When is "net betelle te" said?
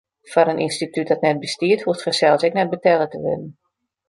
2.59-3.23